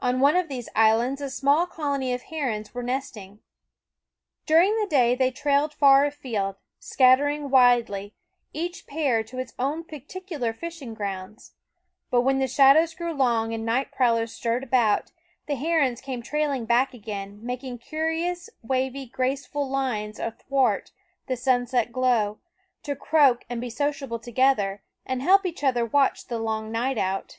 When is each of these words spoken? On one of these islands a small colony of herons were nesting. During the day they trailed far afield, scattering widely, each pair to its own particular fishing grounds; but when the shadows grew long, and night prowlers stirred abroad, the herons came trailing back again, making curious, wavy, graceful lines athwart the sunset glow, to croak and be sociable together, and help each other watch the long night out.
On 0.00 0.20
one 0.20 0.36
of 0.36 0.50
these 0.50 0.68
islands 0.76 1.22
a 1.22 1.30
small 1.30 1.64
colony 1.66 2.12
of 2.12 2.24
herons 2.24 2.74
were 2.74 2.82
nesting. 2.82 3.38
During 4.44 4.78
the 4.78 4.86
day 4.86 5.14
they 5.14 5.30
trailed 5.30 5.72
far 5.72 6.04
afield, 6.04 6.56
scattering 6.78 7.48
widely, 7.48 8.12
each 8.52 8.86
pair 8.86 9.24
to 9.24 9.38
its 9.38 9.54
own 9.58 9.82
particular 9.82 10.52
fishing 10.52 10.92
grounds; 10.92 11.52
but 12.10 12.20
when 12.20 12.40
the 12.40 12.46
shadows 12.46 12.92
grew 12.92 13.14
long, 13.14 13.54
and 13.54 13.64
night 13.64 13.90
prowlers 13.90 14.34
stirred 14.34 14.64
abroad, 14.64 15.12
the 15.46 15.54
herons 15.54 16.02
came 16.02 16.22
trailing 16.22 16.66
back 16.66 16.92
again, 16.92 17.38
making 17.42 17.78
curious, 17.78 18.50
wavy, 18.62 19.06
graceful 19.06 19.66
lines 19.66 20.18
athwart 20.18 20.90
the 21.26 21.38
sunset 21.38 21.90
glow, 21.90 22.38
to 22.82 22.94
croak 22.94 23.46
and 23.48 23.62
be 23.62 23.70
sociable 23.70 24.18
together, 24.18 24.82
and 25.06 25.22
help 25.22 25.46
each 25.46 25.64
other 25.64 25.86
watch 25.86 26.26
the 26.26 26.38
long 26.38 26.70
night 26.70 26.98
out. 26.98 27.38